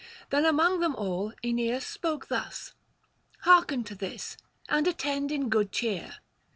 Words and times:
Then 0.31 0.45
among 0.45 0.79
them 0.79 0.95
all 0.95 1.31
Aeneas 1.43 1.85
spoke 1.85 2.25
thus: 2.27 2.73
'Hearken 3.41 3.83
to 3.83 3.93
this, 3.93 4.35
and 4.67 4.87
attend 4.87 5.31
in 5.31 5.47
good 5.47 5.71
cheer. 5.71 6.15